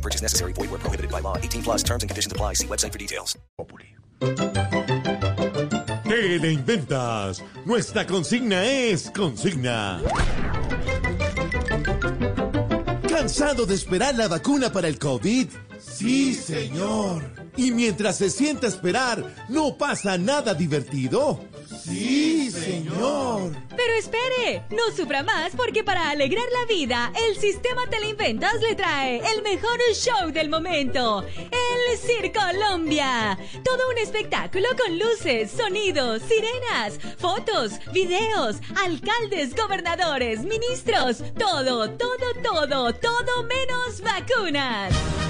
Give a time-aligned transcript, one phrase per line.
[0.00, 0.52] Purchase necessary.
[0.54, 1.36] Void where prohibited by law.
[1.36, 2.54] 18 plus terms and conditions apply.
[2.54, 3.36] See website for details.
[6.04, 7.42] ¿Qué le inventas?
[7.64, 10.00] Nuestra consigna es consigna.
[13.08, 15.48] ¿Cansado de esperar la vacuna para el COVID?
[15.78, 17.39] Sí, señor.
[17.60, 21.44] ¿Y mientras se sienta a esperar, no pasa nada divertido?
[21.84, 23.54] Sí, señor.
[23.76, 29.18] Pero espere, no sufra más porque para alegrar la vida, el sistema Teleinventas le trae
[29.34, 33.38] el mejor show del momento, el Circolombia.
[33.62, 42.94] Todo un espectáculo con luces, sonidos, sirenas, fotos, videos, alcaldes, gobernadores, ministros, todo, todo, todo,
[42.94, 45.29] todo menos vacunas.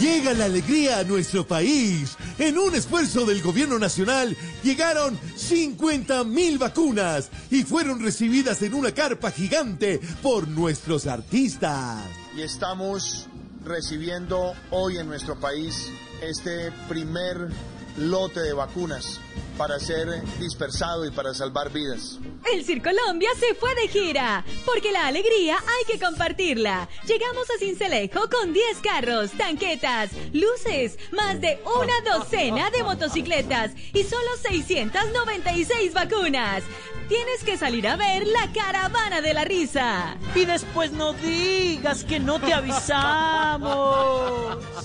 [0.00, 2.16] Llega la alegría a nuestro país.
[2.38, 8.92] En un esfuerzo del gobierno nacional llegaron 50 mil vacunas y fueron recibidas en una
[8.92, 12.02] carpa gigante por nuestros artistas.
[12.34, 13.26] y estamos
[13.62, 15.90] recibiendo hoy en nuestro país
[16.22, 17.50] este primer
[17.98, 19.20] lote de vacunas
[19.60, 20.08] para ser
[20.38, 22.18] dispersado y para salvar vidas.
[22.50, 26.88] El Circolombia se fue de gira, porque la alegría hay que compartirla.
[27.06, 34.02] Llegamos a Cincelejo con 10 carros, tanquetas, luces, más de una docena de motocicletas y
[34.04, 36.62] solo 696 vacunas.
[37.10, 40.16] Tienes que salir a ver la caravana de la risa.
[40.34, 44.39] Y después no digas que no te avisamos.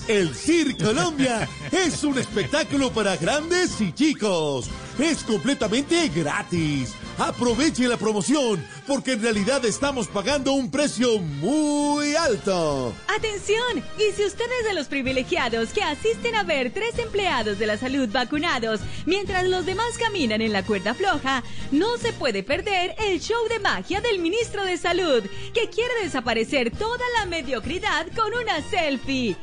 [0.08, 4.70] El Cir Colombia es un espectáculo para grandes y chicos.
[5.00, 6.94] Es completamente gratis.
[7.18, 12.94] Aproveche la promoción porque en realidad estamos pagando un precio muy alto.
[13.08, 17.66] Atención, y si usted es de los privilegiados que asisten a ver tres empleados de
[17.66, 22.94] la salud vacunados mientras los demás caminan en la cuerda floja, no se puede perder
[22.98, 25.22] el show de magia del ministro de Salud,
[25.54, 29.36] que quiere desaparecer toda la mediocridad con una selfie.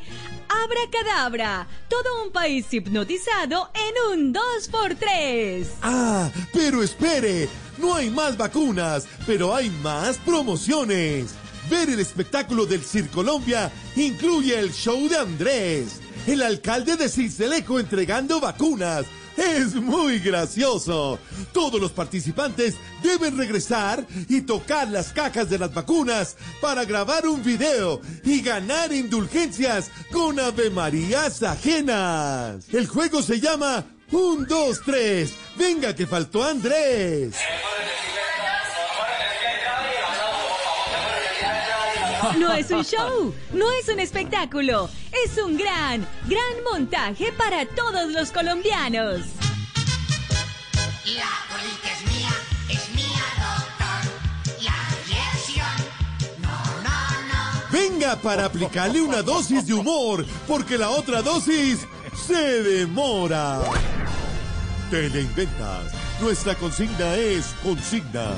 [0.48, 5.66] Abracadabra, todo un país hipnotizado en un 2x3.
[5.82, 7.48] Ah, pero espere,
[7.78, 11.34] no hay más vacunas, pero hay más promociones.
[11.70, 18.40] Ver el espectáculo del Circolombia incluye el show de Andrés, el alcalde de Cincelejo entregando
[18.40, 19.06] vacunas.
[19.36, 21.18] Es muy gracioso.
[21.52, 27.42] Todos los participantes deben regresar y tocar las cajas de las vacunas para grabar un
[27.42, 32.68] video y ganar indulgencias con Ave Marías ajenas.
[32.72, 35.32] El juego se llama 1, 2, 3.
[35.56, 37.34] Venga que faltó Andrés.
[42.44, 44.90] No es un show, no es un espectáculo,
[45.24, 49.20] es un gran, gran montaje para todos los colombianos.
[51.06, 52.28] La bolita es mía,
[52.68, 54.62] es mía, doctor.
[54.62, 55.76] La inyección,
[56.42, 56.98] no, no,
[57.32, 57.62] no.
[57.72, 61.86] Venga para aplicarle una dosis de humor, porque la otra dosis
[62.26, 63.62] se demora.
[64.90, 65.92] Te la inventas.
[66.20, 68.36] Nuestra consigna es consigna.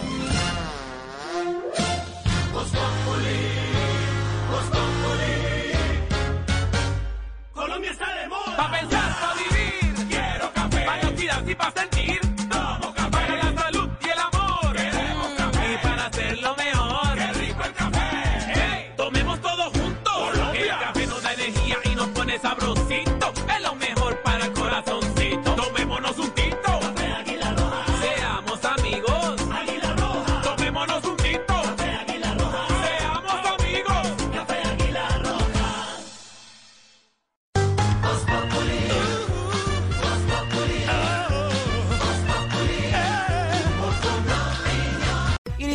[8.56, 10.08] Pa' pensar, pa' vivir.
[10.08, 10.84] Quiero café.
[10.86, 12.25] Para cuidarse y pa' sentir.